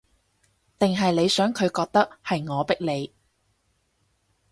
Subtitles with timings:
[0.79, 3.13] 定係你想佢覺得，係我逼你